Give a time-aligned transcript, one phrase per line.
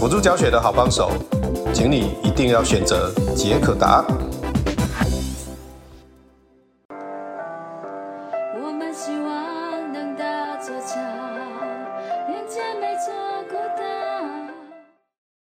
[0.00, 1.10] 辅助教学的好帮手，
[1.74, 4.02] 请你一定要选择杰可达。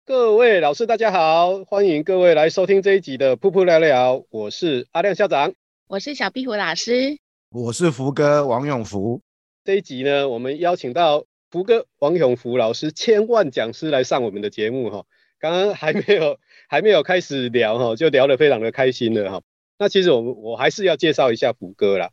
[0.03, 4.23] 各位老师，大家好，欢迎各位来收听这一集的噗噗聊聊。
[4.31, 5.53] 我是阿亮校长，
[5.87, 7.19] 我是小壁虎老师，
[7.51, 9.21] 我是福哥王永福。
[9.63, 15.05] 这一集呢，我们邀请到福哥王永福老师，千万讲师来上我们的节目哈。
[15.39, 19.41] 刚刚还没有还没有开始聊哈，就聊得非常的开心了哈。
[19.77, 22.11] 那其实我们我还是要介绍一下福哥啦。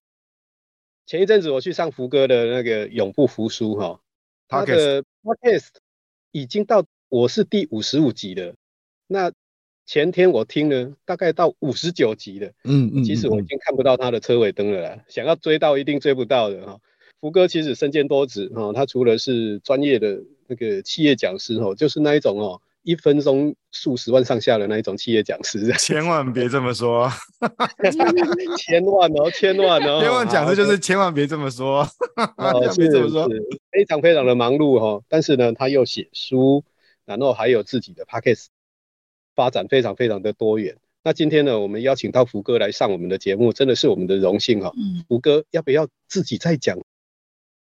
[1.07, 4.01] 前一阵子我去上福哥的那个永不服输哈，
[4.49, 5.69] 他的 podcast
[6.33, 6.85] 已经到。
[7.09, 8.57] 我是第五十五集了，
[9.07, 9.31] 那
[9.87, 16.81] 前天我听了大概到五十九集的，嗯嗯，其实我已经看不到他的车尾灯了啦，想要追到一定追不到的哈。
[17.21, 22.61] 福哥其实身兼多职哈，他除了是专业的那个企业讲师哦，就是那一种哦。
[22.83, 27.11] 一分钟数十万上下的那一种企业讲师， 千万别这么说，
[28.57, 31.81] 千万哦，千万哦，千万讲师就是千万别这么说，
[32.37, 33.29] 哦， 别这么说，
[33.73, 36.63] 非常非常的忙碌哈，但是呢，他又写书。
[37.07, 38.45] 然后还有自己的 p a c k a g e
[39.37, 40.77] 发展非常非常的多元。
[41.05, 44.75] 那今天呢，我们邀请到福哥来上我们的节目，真的是我们的荣幸哈、哦。
[44.77, 45.05] 嗯。
[45.09, 46.77] 福哥要不要自己再讲？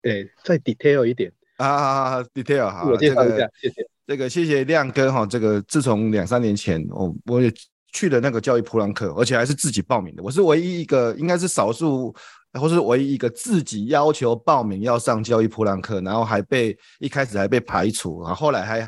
[0.03, 2.89] 哎，再 detail 一点啊，detail 好。
[2.89, 3.87] 我介绍一下，这个、谢谢。
[4.07, 5.25] 这个谢谢亮哥哈。
[5.25, 7.51] 这个自从两三年前，我我也
[7.91, 10.23] 去了那个教育普朗克，而且还是自己报名的。
[10.23, 12.13] 我是唯一一个，应该是少数，
[12.59, 18.87] 或是唯一一个自己要求报名要上教育普朗克，然后还被一开始还被排除，然后后来还。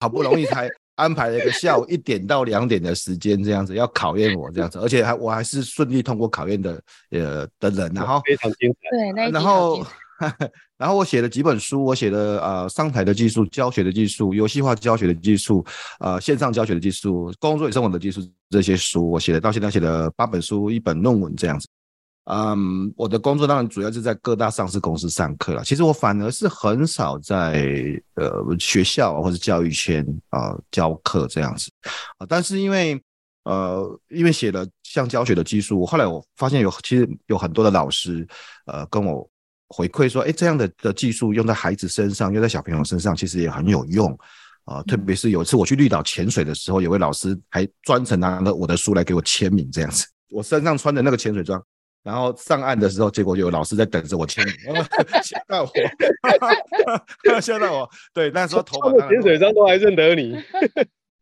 [0.00, 9.82] 好不容易才安排了一个下午一点到两点的时间，这样子要考验我这样子，而且还我还是顺利通过考验的呃的人，然后非常精彩，对，那然后
[10.78, 15.64] 然后我写了几本书，我写了呃上台的技术、教学的技术、游戏化教学的技术、
[16.00, 18.20] 呃线上教学的技术、工作与生活的技术
[18.50, 21.66] 这些书，我写了到现在写了八本书、一本论文这样子。
[22.26, 25.62] 嗯，我的工作当然主要是在各大上市公司上课了。
[25.62, 27.68] 其实我反而是很少在
[28.14, 31.70] 呃学校或者教育圈啊、呃、教课这样子
[32.16, 32.26] 啊。
[32.26, 32.98] 但是因为
[33.44, 38.26] 呃因为写了像教学的技术，后来我发现有其实有很多的老师
[38.64, 39.28] 呃跟我
[39.76, 44.08] 回馈说，哎，这样的的技术用在孩子身上，用在小朋友身上，其实也很有用
[44.66, 44.82] 啊、呃。
[44.84, 50.06] 特别是有一次我去绿岛潜水的时候，有位老师还专程拿了我的书来给我签名，这样子。
[50.30, 51.60] 我身上穿的那个潜水装。
[52.04, 54.54] 然后上岸的时候，结果有老师在等着我签名，
[55.24, 55.70] 吓到我，
[57.40, 57.90] 吓到我。
[58.12, 60.38] 对，那时候头发潜水装都还认得你。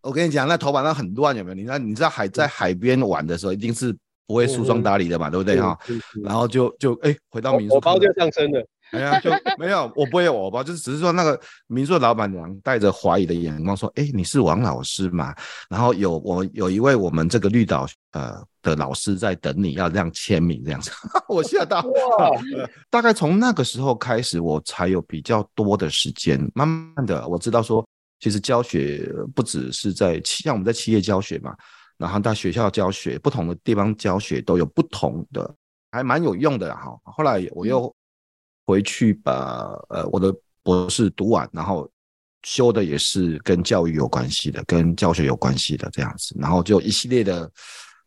[0.03, 1.55] 我跟你讲，那头发上很乱，有没有？
[1.55, 3.97] 你那你知道海在海边玩的时候，一定是
[4.33, 5.79] 不会梳妆打理的嘛，对不对哈？
[6.25, 8.67] 然后就就哎，回到民宿，我包就上身了。
[8.93, 15.35] 哎呀，就没有，我不会有我包，就是只是说那个民宿的老板娘带着怀疑的眼光说：“哎，你是王老师嘛？”
[15.69, 20.91] 然后有我有一位我们这个绿岛呃的老师在等你要这样签名这样子，
[21.29, 21.81] 我吓到。
[21.81, 22.31] 哇！
[22.91, 27.87] 大概从那个时候开始，我才有比较多的时间，慢慢的我知道说，
[28.21, 31.57] 其实教学不只是在像我们在企业教学嘛，
[32.03, 35.55] 然后在学校教学，不同的地方教学都有不同的，
[35.91, 36.99] 还蛮有用的哈。
[37.05, 37.95] 后来我又。
[38.65, 40.33] 回去把呃我的
[40.63, 41.91] 博士读完，然后
[42.45, 47.51] 修的也是跟教育有关系的，跟教学有关系的这样子，然后就一系列的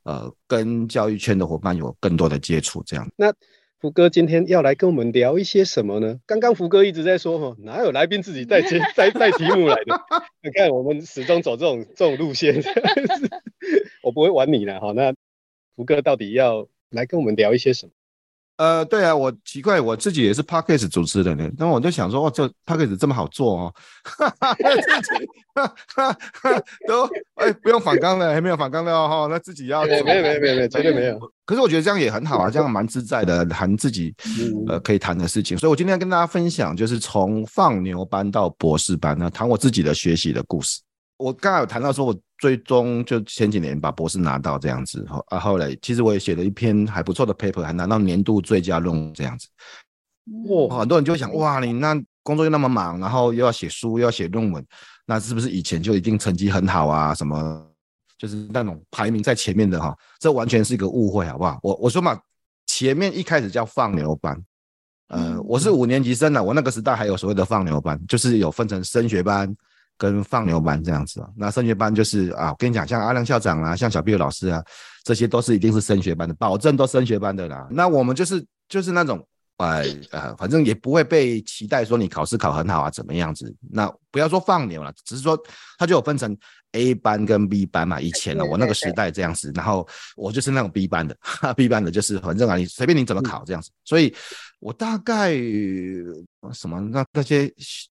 [0.04, 3.06] 呃跟教育圈的伙伴有更多的接触这样。
[3.18, 3.28] 那
[3.80, 6.20] 福哥今天要来跟我们聊一些什么呢？
[6.26, 10.02] 刚刚福哥一直在说哈，哪有来宾自己带题 带带题目来的？
[10.42, 12.56] 你看我们始终走这种这种路线，
[14.02, 14.92] 我不会玩你了哈。
[14.94, 15.14] 那
[15.76, 17.92] 福哥到底要来跟我们聊一些什么？
[18.58, 23.74] 呃，对啊，我奇怪，我自己也是 Podcast 主持人呢，那我就想说，哇，这 Podcast 这么好做哦，
[24.04, 24.54] 哈哈
[25.54, 27.06] 哈哈哈，都
[27.36, 31.20] 哎不用反纲了，还没有反纲了哦，哈，那自己要没有没有没有没有绝对没有。
[31.46, 34.16] 可是我觉得这样也很好啊，这样蛮自在的，谈自己
[34.68, 35.58] 呃可以谈的事情。
[35.58, 40.80] 所以我今天要跟大家分享，就是从放牛班到博士班呢，谈我自己的学习的故事。
[41.18, 49.48] 我刚才有谈到说，我最终就前几年把博士拿到这样子，后啊后来其实我也写了一篇还不错的 paper，还拿到年度最佳论文这样子。
[50.50, 54.66] 哇，很多人就会想，哇，你那工作又那么忙，然后又要写书，又要写论文，
[55.06, 57.14] 那是不是以前就一定成绩很好啊？
[57.14, 57.66] 什么
[58.18, 59.96] 就是那种排名在前面的哈？
[60.20, 61.60] 这完全是一个误会，好不好？
[61.62, 62.20] 我我说嘛，
[62.66, 64.38] 前面一开始叫放牛班，
[65.10, 69.56] 呃，我是五年级生的，我那个时代还有所谓的放牛班，就是有分成升学班。
[69.98, 74.64] 跟放牛班这样子啊，那升学班就是啊，我跟你讲，像阿亮校长啊，像小毕老师啊，
[75.04, 77.68] 这些都是一定是升学班的，保证都升学班的啦。
[77.72, 79.26] 那我们就是就是那种，
[79.58, 83.54] 哎呃，反正也不会被期待说你考试考很好啊，怎么样子？
[83.72, 85.38] 那不要说放牛了，只是说
[85.78, 86.38] 它就有分成
[86.74, 88.00] A 班跟 B 班嘛。
[88.02, 93.72] 以前呢，我那个时代这样子，然后我就是那种 B 班的哈，B 班的就是反正啊，你随便你怎么考这样子。
[93.84, 94.14] 所以
[94.60, 95.34] 我大概
[96.54, 97.54] 什么那那些。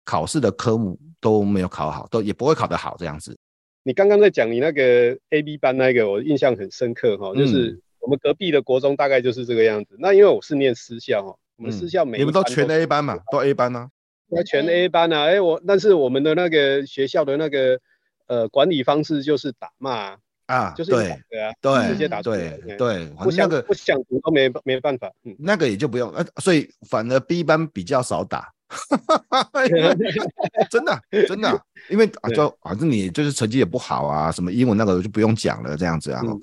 [0.09, 3.37] 考试的科目都没有考好，都也不会考得好这样子。
[3.83, 9.97] 你刚刚在讲你那个 A B 班那个，我印象很深刻哈，就是我们隔壁的国中大概就是这个样子。
[9.99, 13.89] 那因为我是念私校哈，我们私校每、嗯、你们都全 A 班嘛，都 A 班啊，
[14.29, 15.23] 那全 A 班啊。
[15.23, 17.79] 哎、欸，我但是我们的那个学校的那个
[18.27, 20.17] 呃管理方式就是打骂
[20.47, 21.19] 啊，就是对啊，
[21.61, 28.53] 对，直接打对对，不想、那个、不想读都没没办法，嗯，那个也就不用，呃，所以反而 B 班比较少打。
[30.69, 36.21] 真的真的，因为啊，就反正你就是成绩也不好啊，什么英文那个就不用讲了，这样子啊。
[36.25, 36.41] 嗯，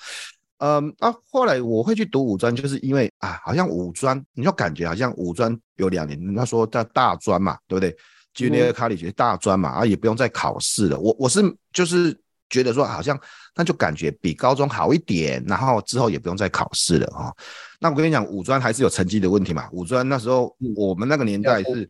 [1.00, 7.96] 啊，后来我会去读五专，就是因为啊，好像五专，你就感觉好像五专有两年，那说在大专嘛，对不对
[8.36, 11.00] ？Junior College 大专嘛，啊，也不用再考试了。
[11.00, 12.18] 我我是就是
[12.50, 13.20] 觉得说，好像
[13.56, 17.34] 那就感觉比高中好一点，然后之后也不用再考试了啊。
[17.80, 19.68] 那我跟你讲，五专还是有成绩的问题嘛。
[19.72, 21.90] 五专那时候我们那个年代是。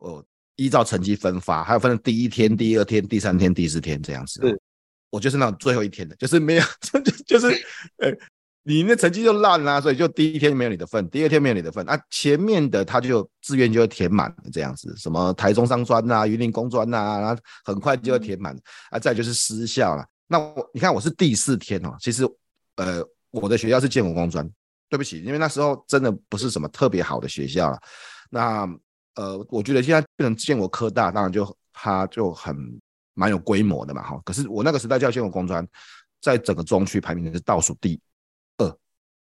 [0.00, 0.24] 哦，
[0.54, 4.40] 依照成绩分发，还有分成第一天、第二天、第三天、第四天这样子。
[4.42, 4.60] 是，
[5.10, 7.48] 我就是那种最后一天的，就是没有， 就就是，
[7.98, 8.10] 呃，
[8.62, 11.98] 你那成绩就烂啦，所以就第一天没有你的份，第二天没有你的份啊。
[12.10, 18.56] 前面的他就志愿就会填满这样子，什么台中商专呐、云林工专呐，然后很快就会填满
[18.90, 18.98] 啊。
[18.98, 22.24] 再就是私校了，那我你看我是第四天哦，其实
[22.76, 24.48] 呃，我的学校是建国工专，
[24.88, 27.78] 对不起，因为那时候真的不是什么特别好的学校了，
[28.30, 28.68] 那。
[29.14, 32.56] 呃，我觉得现在变成建国科大，当然就他就很
[33.18, 34.20] 蛮有规模的嘛，哈。
[34.24, 35.66] 可是我那个时代叫建国工专，
[36.20, 38.00] 在整个中区排名是倒数第
[38.58, 38.76] 二，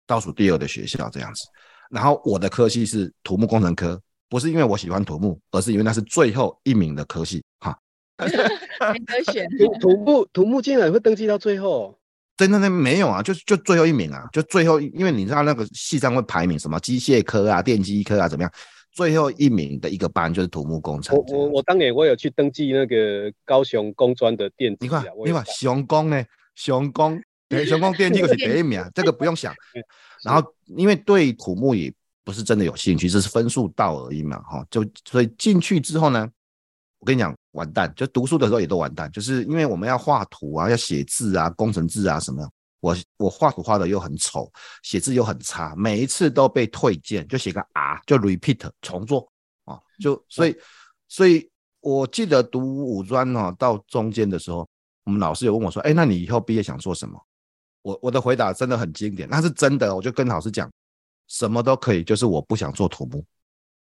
[0.07, 1.45] 倒数第二的学校这样子。
[1.91, 7.79] 然后我的科系是土木工程科，不是因为我喜欢土木，而是因为那是最后一名的科系， 哈。
[8.19, 9.47] 没得选。
[9.79, 11.99] 土木土木竟然会登记到最后？
[12.37, 18.51] 真的那没有啊，就就最后一名啊，就最后，因为你知道那个系上会排名什么机械科啊、电机科啊怎么样？
[18.93, 21.17] 最后一名的一个班就是土木工程。
[21.17, 24.79] 我我我当年我有去登记那个高雄工专的电机。
[24.83, 26.25] 你看，你看雄工呢？
[26.55, 27.19] 雄工
[27.49, 29.55] 对雄工电机是第一名， 这个不用想。
[30.23, 31.93] 然后因为对土木也
[32.23, 34.65] 不是真的有兴趣，只是分数到而已嘛，哈。
[34.71, 36.29] 就所以进去之后呢，
[36.99, 42.47] 我跟你讲，完蛋，就读书的时候也都完蛋，就是因为我们要画图啊，要写字啊，工程字啊什么。
[42.83, 49.31] 我我画图画的又很丑，写字又很差，每一次都被退件，就写个 R 就 repeat 重做
[49.65, 50.57] 啊，就所以
[51.07, 51.49] 所以
[51.79, 54.69] 我记得读五专哦，到中间的时候，
[55.05, 57.17] 我们老师有问我说，哎，那你以后毕业想做什么？
[57.83, 60.69] 我我的回答真的很经典，那是真的，我就跟老师讲，
[61.29, 63.25] 什么都可以，就是我不想做土木，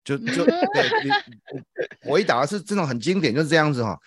[0.05, 3.99] 就就 对你我一答是这种很经典，就是这样子哈。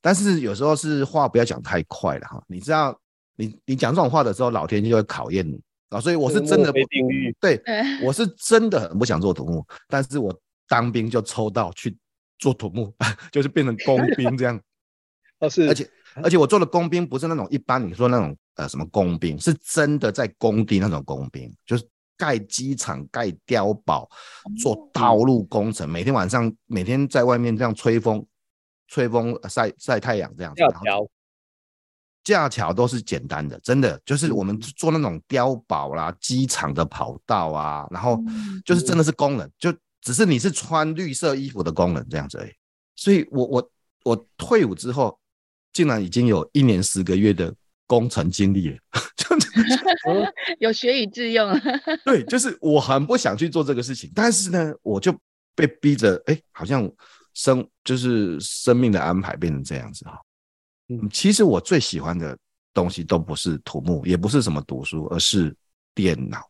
[0.00, 2.98] 但是有时候是话不要讲太快了哈，你知道。
[3.36, 6.00] 你你讲这种话的时候，老天就会考验你啊！
[6.00, 6.78] 所以我是真的不
[7.40, 7.62] 对，
[8.02, 10.34] 我是真的很不想做土木，但是我
[10.68, 11.96] 当兵就抽到去
[12.38, 12.92] 做土木，
[13.32, 14.60] 就是变成工兵这样。
[15.38, 15.90] 而且
[16.22, 21.84] 而且我做的工兵不是那种一般你说那种呃什么工兵，是真的在工地那种工兵，就是
[22.16, 24.08] 盖机场、盖碉堡、
[24.62, 28.24] 做道路工程，每天晚上每天在外面这样吹风、
[28.86, 30.62] 吹风晒晒太阳这样子。
[32.24, 38.18] 架桥都是简单的，真的就是我们做那种碉堡啦、机场的跑道啊，然后
[38.64, 42.52] 就是真的是工人，就只是你是穿绿色衣服的工人这样子而已。
[42.94, 43.70] 所以我我
[44.04, 45.18] 我退伍之后，
[45.72, 47.52] 竟然已经有一年十个月的
[47.86, 48.78] 工程经历，
[50.60, 51.50] 有学以致用。
[52.04, 55.12] 对，就是我很不想去做这个事情，但是呢，我就
[55.54, 56.88] 被逼着，哎，好像
[57.34, 60.20] 生就是生命的安排变成这样子哈。
[61.00, 62.36] 嗯，其实我最喜欢的
[62.74, 65.54] 东西都不是土木，也不是什么读书，而是
[65.94, 66.48] 电脑。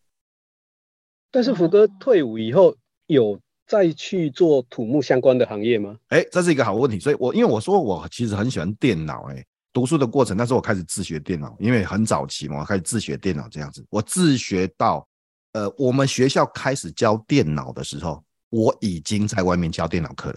[1.30, 2.74] 但是福哥退伍以后
[3.06, 5.96] 有再去做土木相关的行业吗？
[6.08, 6.98] 哎，这是一个好问题。
[6.98, 9.44] 所以我因为我说我其实很喜欢电脑，哎。
[9.74, 13.82] 读书的过程，那时候我开始自学电脑，因为很早期嘛，我开始自学电脑这样子。
[13.88, 15.08] 我自学到，
[15.52, 20.36] 呃，我们学校开始教电脑的时候，我已经在外面教电脑课了。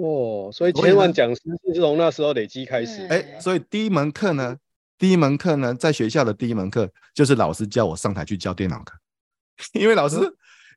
[0.00, 1.40] 哇，所以千万讲师
[1.74, 3.06] 是从那时候累积开始。
[3.08, 4.56] 哎，所以第一门课呢，
[4.98, 8.94] 第一门课呢，在学校的第一门课就是老师叫我上台去教电脑课，
[9.74, 10.16] 因为老师，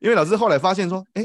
[0.00, 1.22] 因为老师后来发现说，哎，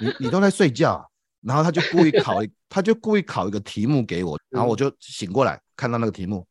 [0.00, 1.06] 你你你都在睡觉。
[1.42, 6.46] 然后他就故意考一， 他就故意考一个题目给我，然后我就醒过来，看到那个题目，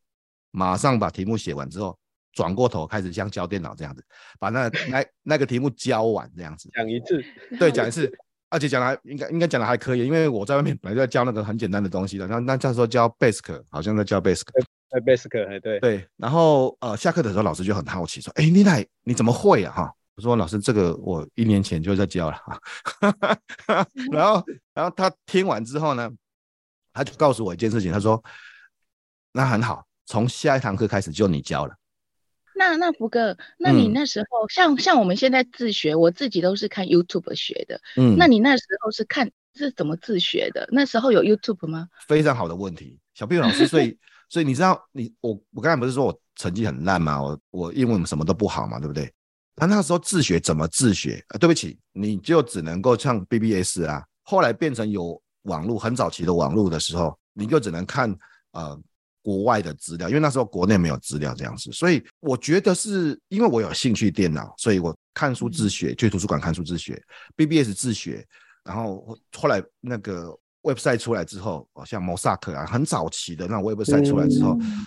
[0.49, 1.95] 马上把题目写完之后，
[2.33, 4.03] 转过头开始像教电脑这样子，
[4.39, 6.71] 把那那那个题目教完这样子。
[6.73, 7.23] 讲一次，
[7.59, 8.11] 对，讲一次，
[8.50, 14.44] 而且讲的还应该应该讲的还可以，因为我在外面本来就在教那个很简单的东西的，然后那那时候教 Basic，好像在教 Basic，
[14.89, 19.94] 哎，Basic，哎，对对，然后呃下课的时候老师就很好奇说，哎，你来你怎么会啊哈？
[20.15, 22.60] 我说老师，这个我一年前就在教了啊，
[24.12, 26.10] 然后，然后他听完之后呢，
[26.91, 28.22] 他就告诉我一件事情，他说，
[29.32, 31.74] 那很好，从下一堂课开始就你教了。
[32.59, 40.67] 那那福哥，那你那时候、嗯、像像我们现在自学，我自己都是看 YouTube 学的，嗯，那你那时候是看是怎么自学的？
[40.69, 41.87] 那时候有 YouTube 吗？
[42.05, 43.97] 非常好的问题，小屁老师，所以
[44.27, 47.21] 所以你知道你我我刚才不是说我成绩很烂吗？
[47.21, 49.09] 我我英文什么都不好嘛，对不对？
[49.55, 51.23] 他那时候自学怎么自学？
[51.29, 58.13] 啊，对不起，你就只能够像 BBS 啊，后来变成有网络，很早期的网络的时候，你就只能看
[58.51, 58.77] 呃
[59.29, 61.71] 国外的资料，因为那时候国内没有资料这样子。
[61.71, 67.00] 所以我觉得是因为我有兴趣电脑，所以我看书自学，去图书馆看书自学
[67.36, 68.25] ，BBS 自学，
[68.63, 74.57] 然后后来那个 website 出来之后，像 Mosaic 啊，很早期的那 website 出来之后。
[74.62, 74.86] 嗯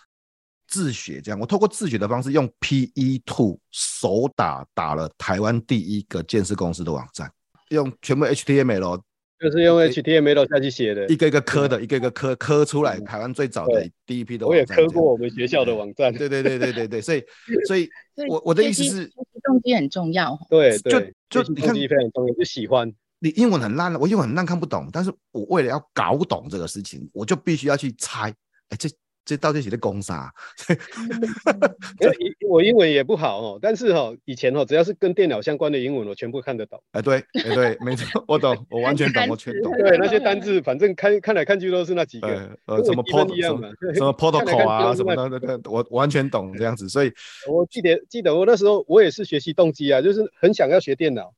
[0.69, 7.31] 自学这样，我透过自学的方式，用 PE Two 手打打了台湾第一个建设公司的网站，
[7.69, 8.99] 用全部 HTML，
[9.43, 14.77] 就是用 HTML 下去写的，一个一个刻的，一个一个刻刻出来，台湾最早的第一批的网站。
[14.77, 16.15] 我也刻过我们学校的网站。
[16.15, 17.25] 对对对对对对，所以
[17.67, 17.91] 所以，
[18.29, 19.07] 我我的意思是，
[19.43, 20.39] 动机很重要。
[20.49, 22.93] 对对，就就你看，动机非常重要，就喜欢。
[23.19, 28.33] 你英文很烂了，我英文很烂，看不懂，但是我为了要搞懂这个事情，我就必须要去猜，
[28.69, 28.89] 哎这。
[29.25, 30.33] 这到底写的公啥？
[32.51, 36.83] 我英文也不好哦，但是哦，以前哦，只要是跟电脑相关的英文，我全部看得懂。
[36.91, 39.73] 哎，对，哎，对，没错，我懂，我完全懂，我全懂。
[39.79, 42.29] 对，那些单字，反正看看来看去都是那几个，
[42.67, 46.89] 呃，什么 protocol 什么 protocol 啊，什么的，我完全懂这样子。
[46.89, 47.13] 所以，
[47.49, 51.33] 我记得记得我那时候我也是学习动机啊，就是很想要学电脑，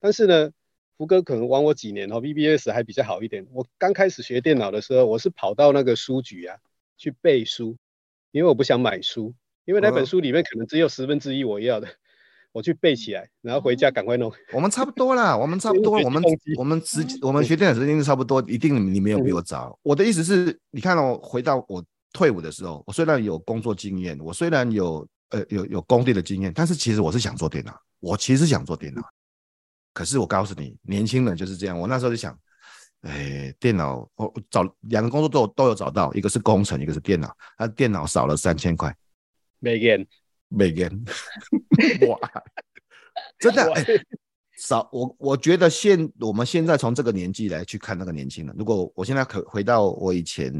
[0.00, 0.50] 但是呢，
[0.96, 3.46] 福哥可能玩我几年哦，BBS 还比较好一点。
[3.52, 6.56] 我刚开始学电脑的时候，我是跑到那个书局啊。
[6.96, 7.76] 去背书，
[8.32, 9.34] 因为我不想买书，
[9.64, 11.88] 因为那本书里面可能只有十分之一我要的，
[12.52, 14.32] 我去背起来，然后回家赶快弄。
[14.52, 16.22] 我们差不多啦，我们差不 多，我们
[16.56, 19.78] 我们时我们学电脑时间是差不多，一定你没有比我早。
[19.82, 29.02] 我的意思是，你看我，回到我退伍的时候，我虽然有工作经验，我虽然有呃有有工地的经验，但是其实我是想做电脑，我其实想做电脑，
[29.92, 32.38] 可是我告诉你，年轻人就是这样，我那时候就想。
[33.06, 37.34] 哎，电脑我找两个工作都有都有找到，一个是工程，一个是电脑。
[37.56, 38.94] 他电脑少了三千块，
[39.60, 40.06] 每个人
[40.48, 41.04] 每个人，
[42.08, 42.18] 哇，
[43.38, 43.84] 真的哎，
[44.58, 50.52] 少我我觉得现我们现在从这个年纪来去看那个年轻人，如果我现在可回到我以前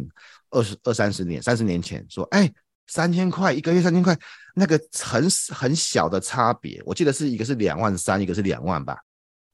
[0.50, 2.48] 二十二三十年三十年前说，哎，
[2.86, 4.16] 三千块一个月三千块，
[4.54, 8.96] 那个很很小的差别，我记得是一个是两万三，一个是两万吧，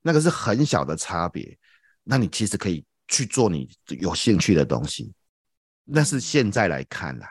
[0.02, 1.56] 那个是很小的差别。
[2.04, 3.68] 那你其实可以去做你
[4.00, 5.12] 有兴趣的东西，
[5.84, 7.28] 那是现在来看啦。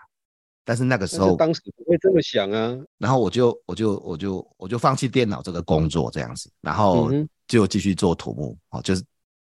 [0.63, 2.77] 但是那个时候，当时不会这么想啊。
[2.99, 7.11] 然后我就我就我就我就放弃电脑这个工作这样子，然后
[7.47, 9.03] 就继续做土木哦，就是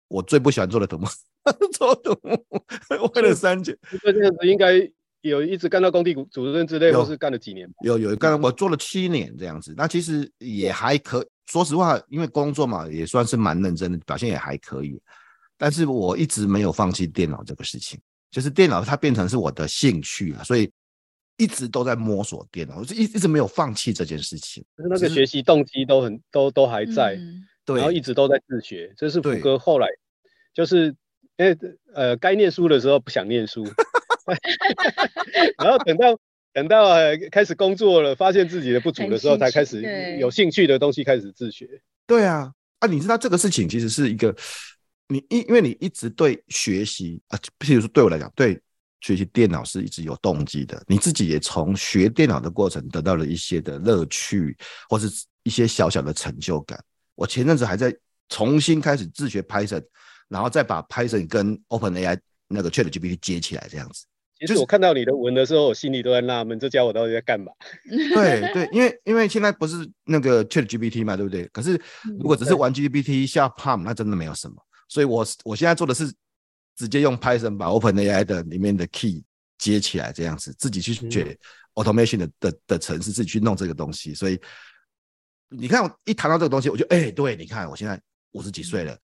[0.08, 1.06] 我最不喜欢做的土木，
[1.76, 3.76] 做土木为了三千。
[4.02, 4.78] 这样子应该
[5.22, 7.68] 有一直干到工地主任之类，或是干了几年？
[7.82, 9.74] 有有干，我做了七年这样子。
[9.76, 11.26] 那其实也还可。
[11.46, 15.02] 说实话，因为工作嘛，也算是蛮认真的，表现也还可以。
[15.58, 17.98] 但是我一直没有放弃电脑这个事情，
[18.30, 20.70] 就是电脑它变成是我的兴趣了，所以
[21.38, 24.64] 一直都在摸索电脑，我就一一直没有放弃这件事情。
[24.78, 27.18] 就是那个学习动机都很都都还在，
[27.64, 28.94] 对，然后一直都在自学。
[28.96, 29.88] 这是福哥后来
[30.54, 30.94] 就是，
[31.38, 31.56] 哎
[31.92, 33.64] 呃，该念书的时候不想念书，
[35.58, 36.18] 然后等到
[36.52, 36.94] 等到
[37.30, 41.68] 开始工作了，发现自己的不足的时候，才开始有兴趣的东西开始自学。
[42.06, 44.34] 对啊，啊，你知道这个事情其实是一个，
[45.08, 48.60] 你因因为你一直对学习啊，譬如说对我来讲，对
[49.00, 50.82] 学习电脑是一直有动机的。
[50.86, 54.56] 你自己也从学电脑的过程得到了一些的乐趣，
[54.88, 55.08] 或是
[55.42, 56.78] 一些小小的成就感。
[57.14, 57.94] 我前阵子还在
[58.28, 59.82] 重新开始自学 Python，
[60.28, 62.18] 然后再把 Python 跟 OpenAI
[62.50, 64.04] 那个 ChatGPT 接起来，这样子。
[64.38, 67.52] 其实我看到你的文的时候，我心里都在纳闷，这家伙到底在干嘛？
[67.86, 71.46] 对对，因为因为现在不是那个 ChatGPT 嘛，对不对？
[71.48, 71.80] 可是
[72.18, 74.56] 如果只是玩 GPT 下 Palm，那真的没有什么。
[74.88, 76.10] 所以我我现在做的是
[76.74, 79.22] 直接用 Python 把 OpenAI 的里面的 key
[79.58, 81.38] 接起来，这样子自己去学
[81.74, 84.14] automation 的的的程式，自己去弄这个东西。
[84.14, 84.40] 所以
[85.50, 88.00] 你看，我一谈到这个东西，我就哎、欸，对，你看我现在
[88.32, 88.98] 五十几岁了，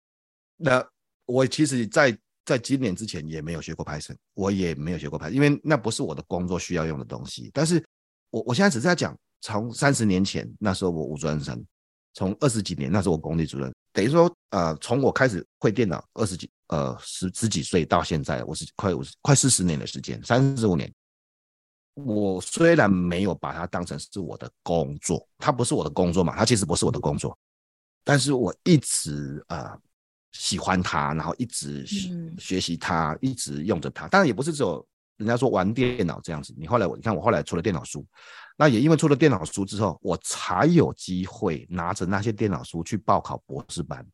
[0.56, 0.86] 那
[1.26, 7.50] 我其实，在在今年之前也没有学过 Python，我也没有学过 Python，因为那不是我的工作需要用的东西。
[7.54, 7.82] 但是
[8.30, 11.64] 我我现在只是在讲，从三十年前那时候我五专生，
[12.12, 20.92] 从二十几年那时候我工地主任，等于说呃，从我开始会电脑二十几呃十十几岁到现在，我是快五十快四十年的时间，三十五年。
[21.94, 27.38] 我虽然没有把它当成是我的工作，它不是我的工作嘛，它其实不是我的工作，
[28.04, 29.80] 但是我一直呃。
[30.34, 31.86] 喜欢它，然后一直
[32.36, 34.08] 学习它，嗯、一直用着它。
[34.08, 34.84] 当然也不是只有
[35.16, 36.52] 人家说玩电脑这样子。
[36.58, 38.04] 你后来我，你看我后来出了电脑书，
[38.58, 44.04] 那也因为出了电脑书之后，我才有机会拿着那些电脑书去报考博士班。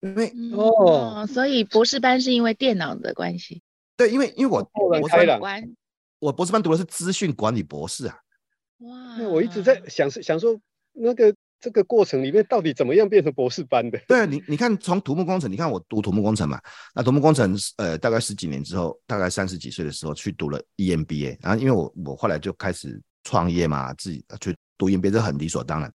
[0.00, 3.62] 因为哦，所以博士班是因为电脑的关系。
[3.96, 5.74] 对，因为因为我博士班，
[6.18, 8.18] 我博士班读的是资讯管理博士啊。
[8.80, 10.60] 哇，我一直在想想说
[10.92, 11.34] 那个。
[11.64, 13.98] 这个过程里面到底怎么样变成博士班的？
[14.06, 16.60] 对啊，你你看从土木工程，你看我读土木工程嘛，
[16.94, 25.90] 那土木工程呃大概十几年之后，大概三十几岁的时候去读了 EMBA，然后因为我我后来就开始创业嘛，自己去读 EMBA 这很理所当然。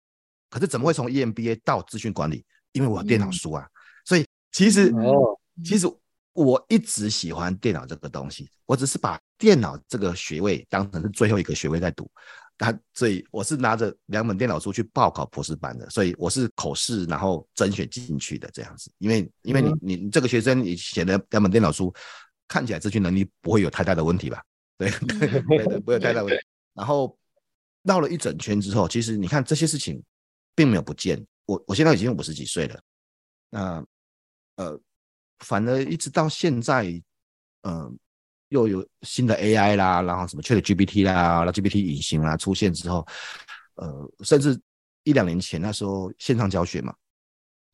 [0.48, 2.44] 可是怎么会从 EMBA 到资讯管理？
[2.70, 3.70] 因为我有电脑书啊，嗯、
[4.04, 5.88] 所以其实哦，其实
[6.32, 12.08] 我一直喜欢电脑这个东西，我只是把电脑这个学位当成是最后一个学位在读。
[12.58, 18.90] 他所以我是拿着两本电脑书去报考博士班的，所以我是口试然后甄选进去的这样子。
[18.98, 21.92] 因为因为你你你这个学生你写的两本电脑书，
[22.48, 24.42] 看起来资讯能力不会有太大的问题吧？
[24.78, 26.42] 对 对对，不会有太大问题。
[26.72, 27.16] 然后
[27.82, 30.02] 绕了一整圈之后，其实你看这些事情
[30.54, 31.24] 并没有不见。
[31.44, 32.80] 我我现在已经五十几岁了，
[33.50, 33.84] 那
[34.56, 34.80] 呃，
[35.40, 36.84] 反而一直到现在，
[37.62, 37.94] 嗯、呃。
[38.50, 43.04] 又有新的 AI 啦，然后什么 ChatGPT 啦，然后 GPT 隐形啦出现之后，
[43.74, 44.56] 呃，甚至
[45.02, 46.94] 一两年前那时候线上教学嘛，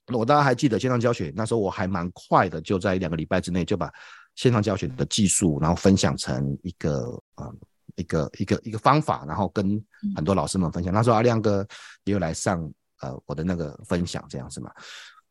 [0.06, 3.92] 我大家还记得线上教学那时候我还蛮快的，就在两个礼拜之内就把
[4.34, 7.54] 线上教学的技术，然后分享成一个呃
[7.96, 9.78] 一个一个一个方法，然后跟
[10.16, 10.90] 很多老师们分享。
[10.90, 11.66] 那时候阿亮哥
[12.04, 12.58] 也有来上
[13.00, 14.72] 呃我的那个分享这样子嘛，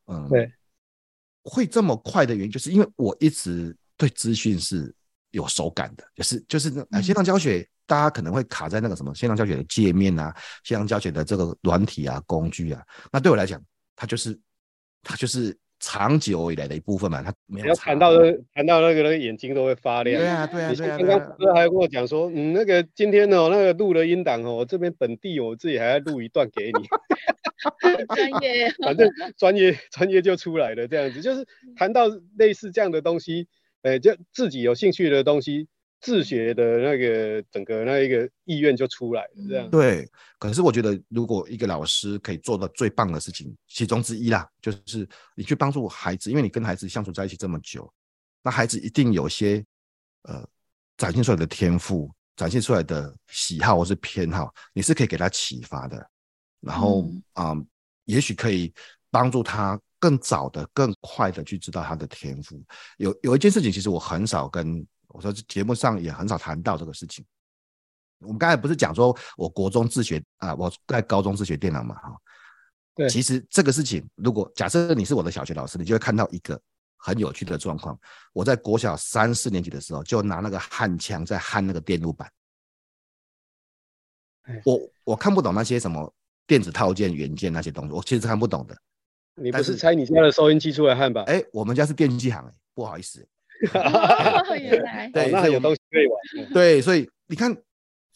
[0.05, 0.51] 嗯，对，
[1.43, 4.93] 会这么快的原因就是因为我一直对资讯是。
[5.31, 12.81] 有手感的，就是就是那线上教学，嗯、大家可能会卡在那个什么线上教学的界面啊，线上教学的这个软体啊、工具啊。
[13.11, 13.61] 那对我来讲，
[13.95, 14.39] 它就是
[15.03, 17.23] 它就是长久以来的一部分嘛。
[17.23, 20.19] 它没有谈到那谈到那个那个眼睛都会发亮。
[20.19, 20.97] 对啊对啊对啊。
[20.97, 26.87] 刚刚不是还跟我讲说，嗯，那个今天哦，那个录了音档哦，我这边本地我自己还要录一段给你。
[28.15, 33.47] 专业，反正专业专业就出来了，这样子就是谈到类似这样的东西。
[33.83, 35.67] 哎，就自己有兴趣的东西，
[35.99, 39.69] 自学的那个整个那一个意愿就出来了，这样。
[39.69, 47.91] 对，可是我觉得，如果一个老师可以做到最棒的事情，其中之一啦，就是你去帮助孩子，因为你跟孩子相处在一起这么久，
[48.43, 49.63] 那孩子一定有些
[50.23, 50.47] 呃
[50.97, 56.07] 展现出来的天赋，展现出来的喜好或是偏好，你是可以给他启发的，
[56.59, 57.65] 然后啊、嗯呃，
[58.05, 58.71] 也许可以
[59.09, 59.79] 帮助他。
[60.01, 62.61] 更早的、更快的去知道他的天赋。
[62.97, 67.23] 有有一件事情，其实我很少跟我说，节目上也很少谈到这个事情。
[68.19, 72.17] 我们刚才不是讲说，我国中自学啊，我在高中自学电脑嘛，哈。
[72.95, 73.07] 对。
[73.07, 76.59] 其实这个事情，如果假设你是我的小学老师，你就会看到一个
[76.97, 77.97] 很有趣的状况。
[78.33, 82.31] 我在国小三四年级的时候，就拿那个焊枪在焊那个电路板。
[84.65, 86.11] 我我看不懂那些什么
[86.47, 88.75] 电子套件、元件那些东西，我其实是看不懂的。
[89.41, 91.23] 你不是拆你家的收音机出来焊吧？
[91.27, 93.27] 哎，我们家是电机行，哎，不好意思。
[94.59, 96.49] 原来对，那有东西可以玩。
[96.53, 97.55] 对，所以你看，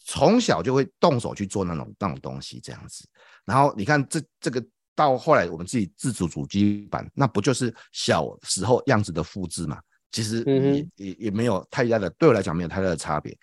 [0.04, 3.06] 从小就会动手去做那种那种东西，这样子。
[3.44, 9.80] 然后你看这这个到后来我们自己自主主机板，那不就是小时候样子的复制嘛？
[10.12, 13.36] 其实也也也没有太大的，对我来讲没有太大的差别。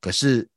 [0.00, 0.48] 可是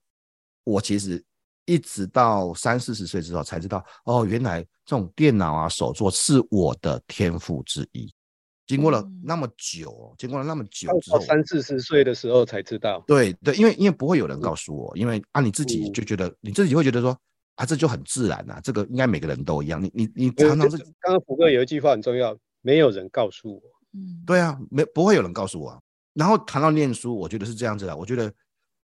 [0.64, 1.24] 我其实
[1.68, 8.12] 一直到三四十岁之后才知道，哦，原来这种电脑啊、手作是我的天赋之一。
[8.66, 13.04] 经过了那么久，经过了那么久之后，三四十岁的时候才知道。
[13.06, 17.18] 对对，因为因为不会有人告诉我，因为啊，你自己就觉得你自己会觉得说
[17.56, 19.82] 啊，这就很自然啊，这个应该每个人都一样。
[19.82, 23.62] 你你你常常是刚刚福哥有一句话很重要，没有人告诉我。
[23.94, 25.80] 嗯，对啊，没不会有人告诉我啊。
[26.14, 28.34] 然后谈到念书，我觉得是这样子的，我觉得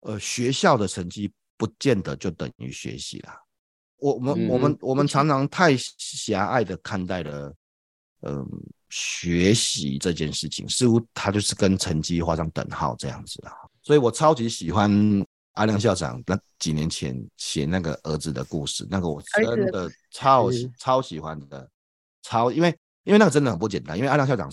[0.02, 3.40] 呃，学校的成绩不见得就等于学习啦。
[3.98, 7.54] 我我们我们我们常常太狭隘的看待了，
[8.22, 8.46] 嗯。
[8.94, 14.92] 学习这件事情似乎它就是跟成绩画上等号这样子啊，所以我超级喜欢
[15.54, 21.66] 阿亮校长那几年前写那个儿子的故事，那个我真的超喜超喜欢的，
[22.22, 22.68] 超因为
[23.06, 24.52] 因为那个真的很不简单，因为阿亮校长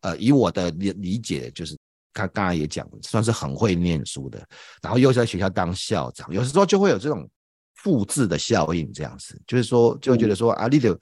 [0.00, 1.78] 呃以我的理理解就是
[2.12, 4.38] 他刚才也讲算是很会念书的，
[4.82, 7.28] 然后又在学校当校长，有时候就会有这种
[7.76, 10.98] 复制的效应这样子，就是说就会觉得说啊，你得。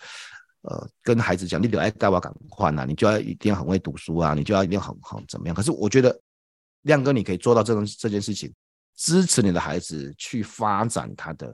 [0.62, 5.57] 呃，跟孩子讲，你得爱带我赶快呐，你就要一定要很会读书啊，你就要一定要很好怎么样？
[5.57, 6.14] 可是我觉得
[6.83, 8.53] 亮哥，你可以做到这种这件事情，
[9.00, 11.46] 支持你的孩子去发展他的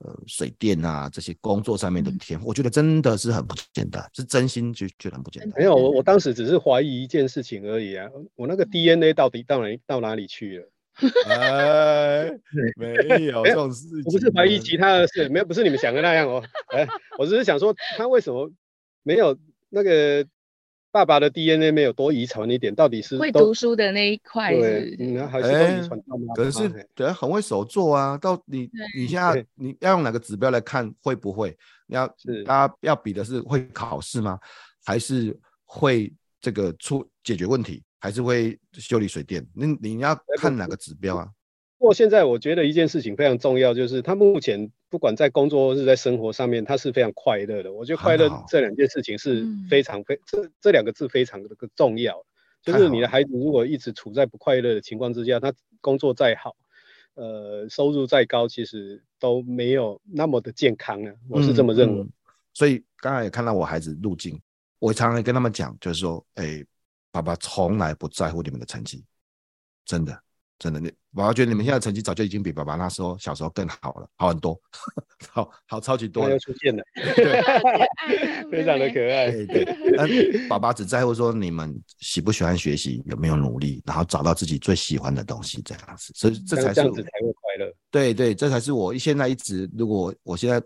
[0.00, 5.52] 呃水电啊这些工作上面的天赋，我觉得真的是很不简单，是真心就觉得很不简单。
[5.56, 10.70] 没有，我我当时只是怀疑一件事情而已啊，我那个 DNA 到底到哪到哪里去了？
[11.26, 12.30] 哎，
[12.76, 16.44] 没有这种事情，我不是怀疑其他的事，没有，不是你们想的那样哦。
[16.76, 16.86] 哎，
[17.18, 18.50] 我只是想说，他为什么
[19.02, 19.34] 没有
[19.70, 20.22] 那个
[20.92, 22.74] 爸爸的 DNA 没有多遗传一点？
[22.74, 24.54] 到底是会读书的那一块？
[24.54, 26.34] 对，嗯，还是都遗传到吗？
[26.34, 28.18] 可是对，很会手做啊。
[28.18, 31.56] 到你你现在你要用哪个指标来看会不会？
[31.86, 34.38] 你要是大家要比的是会考试吗？
[34.84, 37.82] 还是会这个出解决问题？
[37.98, 41.28] 还是会修理水电，那你要看哪个指标啊？
[41.78, 47.72] 不过现在我觉得一件事情非常重要，就是他目前不管在工作或是在生活上面，他是非常快乐的。
[47.72, 52.22] 我觉得快乐这两件事情是非常非这这两个字非常的重要。
[52.60, 55.50] 就是你的孩子如果一直处在不快乐的情况之下，他
[55.80, 56.54] 工作再好，
[57.14, 61.14] 呃，收入再高，其实都没有那么的健康啊。
[61.28, 62.02] 我是这么认为。
[62.02, 62.12] 嗯嗯、
[62.52, 64.38] 所以刚才也看到我孩子路径，
[64.78, 66.66] 我常常跟他们讲，就是说，哎、欸。
[67.12, 69.04] 爸爸从来不在乎你们的成绩，
[69.84, 70.16] 真的，
[70.60, 74.56] 真的，你爸爸觉得你们现在成绩早就已经比爸爸那时候小时候更好了，好很多，
[75.32, 76.28] 好好超级多。
[76.28, 77.40] 又出现了，对，
[78.52, 79.30] 非常的可爱。
[79.30, 87.74] 对对，但爸爸只在乎说你们喜不喜欢学习，有没有努力，然后找到自己最喜欢的东西这样子，所以这才是这样子才会快乐。
[87.90, 90.62] 对对，这才是我现在一直，如果我现在。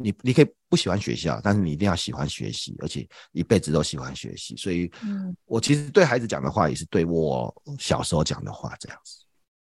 [0.00, 4.54] 你你可以不喜欢学校，但是你一定要喜欢学习，而且一辈子都喜欢学习。
[4.54, 9.24] 所以，嗯，我其实对孩子讲的话，也是对我小时候讲的话，这样子。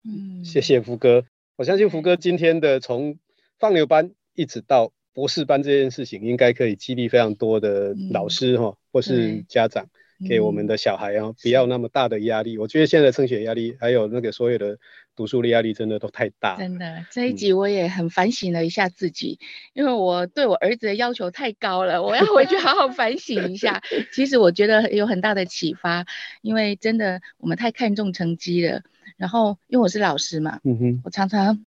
[0.09, 1.25] 嗯，谢谢福哥。
[1.57, 3.19] 我相信福哥今天的从
[3.59, 9.87] 放牛班一直到博士班这件事情，应该可以激励非常多的老师哈，嗯，或是家长。
[10.29, 12.59] 给我们的小孩啊，不要那么大的压力。
[12.59, 14.77] 我觉得现在升学压力，还有那个所有的
[15.15, 16.57] 读书的压力，真的都太大。
[16.57, 19.39] 真的，这一集我也很反省了一下自己，
[19.75, 23.81] 因为我对我儿子的要求太高了，我要回去好好反省一下。
[24.13, 26.05] 其实我觉得有很大的启发，
[26.43, 28.83] 因为真的我们太看重成绩了。
[29.19, 31.63] 然后因为我是老师嘛，嗯哼，我常常。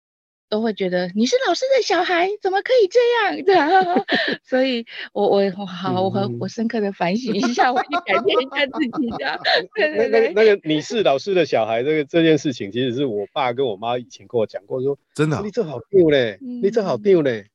[0.50, 4.04] 都会觉得你是老师的小孩，怎么可以这样的？
[4.42, 9.40] 所以我我好，我我深刻的反省一下，我去改变一下自己的。
[9.96, 17.46] 那那那个你是老师的小孩，这个这件事情，其实是我爸跟我妈以前跟我讲过，说真的、哦，你这好丢嘞，你这好丢嘞，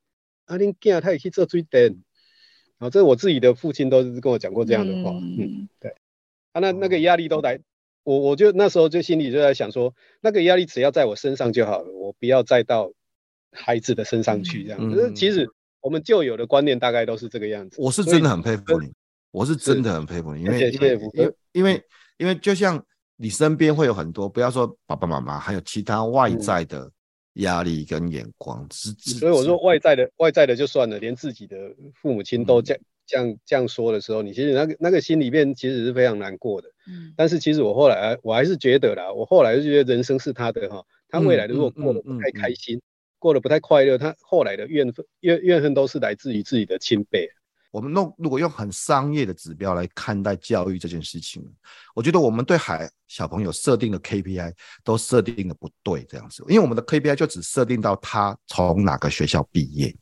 [0.46, 1.98] 啊，你囝他也去做水电，
[2.78, 5.94] 啊，这我自己的父亲都是跟我讲过这样的话，嗯，嗯对，
[6.54, 7.60] 啊，那那个压力都来。
[8.06, 12.92] 我我就那时候就心里就在想说，那个压力只要在我身上就好了，我不要再到
[13.52, 14.92] 孩子的身上去这样。
[14.92, 15.50] 可是、嗯、其实
[15.82, 17.82] 我们旧有的观念大概都是这个样子。
[17.82, 18.94] 我是真的很佩服你，
[19.32, 21.00] 我是真的很佩服你，因为因为
[21.54, 21.84] 因为
[22.18, 22.82] 因为就像
[23.18, 26.90] 你身边会有很多，不要说爸爸妈妈，还有其他外在的
[27.36, 28.64] 压力跟眼光。
[28.64, 31.58] 嗯、所以我说外在的外在的就算了，连自己的
[31.94, 32.82] 父母亲都这样。
[32.82, 36.68] 嗯这样这样说的时候，你其实那个那个心里面其实是非常难过的。
[36.88, 47.30] 嗯，但是其实我后来我还是觉得啦，我后来就觉得人生是他的哈，他未来如果过得不太开心，嗯嗯嗯嗯、过得不太快乐，他后来的怨愤怨怨恨都是来自于自己的亲辈。
[47.76, 51.44] 我们弄如果用很商业的指标来看待教育这件事情，
[51.94, 59.94] 我觉得我们对孩小朋友设定的 KPI 都设定的不对，这样子，因为我们的 KPI 就只设定到他从哪个学校毕业，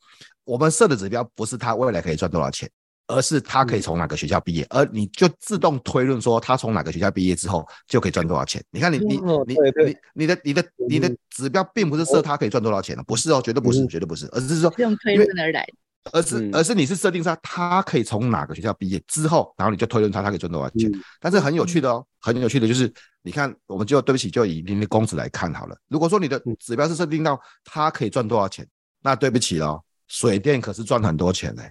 [0.43, 2.69] 我们设的指标不是他未来可以赚多少钱。
[3.07, 8.63] 而是他可以从哪个学校毕业，而你就自动推论说他从哪个学校毕业之后就可以赚多少钱。
[8.71, 15.67] 你看你你你你你的你的你的指标并不是设他可以赚多少钱的，不是哦，绝对不是，绝对不是，而是说用推论而来，
[16.11, 20.91] 而是而是你是设定上他可以从哪个学校毕业之后，然后你就推论他他可以赚多少钱。
[21.19, 25.77] 但是很有趣的哦，很有趣的就是你看，我们就对不起，就以您的公子来看好了。
[25.87, 28.67] 如果说你的指标是设定到他可以赚多少钱，
[29.01, 31.63] 那对不起喽，水电可是赚很多钱的。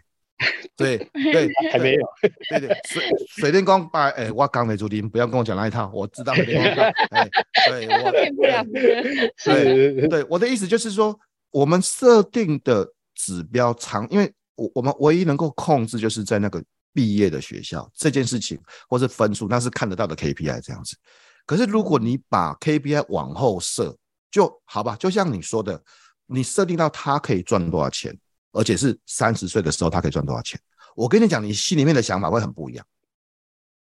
[0.74, 2.02] 对对，还没有。
[2.48, 3.02] 对对，水
[3.36, 6.82] 水电工把哎，我刚没注定，不要跟我讲那一套，我知道水电工。
[7.10, 7.28] 哎，
[7.68, 8.64] 对我骗不了
[9.44, 11.16] 对对，我的意思就是说，
[11.52, 12.90] 我们设定的
[13.22, 20.96] 指标长，因为我我们唯一能够控制，就是在那个毕业的学校这件事情，或是分数，那是看得到的 KPI 这样子。
[21.46, 23.96] 可是如果你把 KPI 往后设，
[24.30, 25.80] 就好吧，就像你说的，
[26.26, 28.18] 你设定到他可以赚多少钱。
[28.54, 30.60] 而且是三十岁的时候，他可以赚多少钱？
[30.94, 32.86] 我跟你讲，你心里面的想法会很不一样。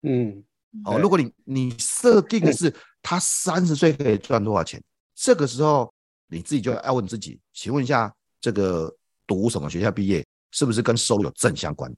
[0.02, 0.44] 嗯，
[0.84, 4.84] 好，如果你你设定的是他三十岁可以赚多少钱，
[5.15, 5.94] 这个时候
[6.28, 8.94] 你自己就要问自己，请问一下，这个
[9.30, 11.94] 读什么学校毕业，是不是跟收入有正相关？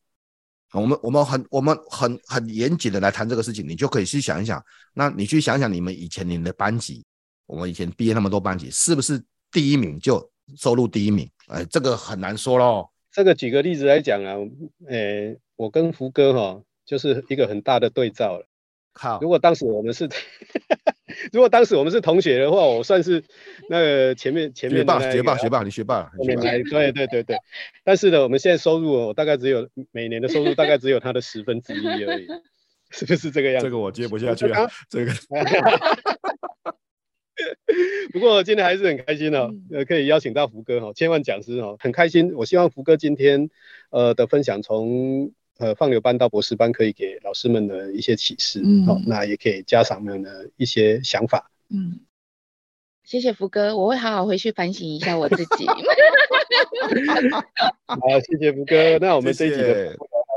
[0.73, 4.61] 我们我们很我们很很严谨的来谈这个事情，你就可以去想一想。
[4.93, 7.03] 那你去想想，你们以前你们的班级，
[7.45, 11.29] 我们以前毕业那么多班级，是不是第一名就收入第一名？
[11.47, 12.89] 哎，这个很难说喽。
[13.11, 14.35] 这个举个例子来讲啊，
[14.89, 18.47] 哎，我跟福哥哈，就是一个很大的对照了。
[18.93, 20.07] 好，如果当时我们是，
[21.33, 23.23] 如果当时我们是同学的话，我算是
[23.69, 26.11] 那个前面前面学霸，学霸，学霸，你学霸了。
[26.17, 27.37] 对对对对对。
[27.83, 32.27] 但是呢，我们现在收入我大概只有每年的收入大概只有他的十分之一而已，
[32.91, 33.67] 是不是这个样子？
[33.67, 35.11] 这个我接不下去啊，这个。
[38.13, 42.33] 不过今天还是很开心哦，呃，可以邀请到福哥哈，千万讲师哈，很开心。
[42.35, 43.49] 我希望福哥今天
[43.89, 51.51] 呃的分享，从呃放牛班到博士班，可以给老师们的一些启示，好、嗯，那也可以家长们的一些想法。
[51.69, 51.99] 嗯，
[53.03, 55.65] 谢谢福哥，我会好好回去反省一下我自己。
[57.85, 59.63] 好，谢谢福哥，那我们这一集就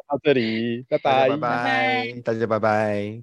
[0.06, 3.22] 到这里，拜拜，拜拜，大家拜拜。